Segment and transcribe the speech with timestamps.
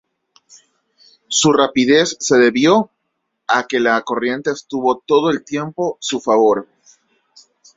[1.27, 2.89] Su rapidez se debió
[3.47, 6.67] a que la corriente estuvo todo el tiempo su favor.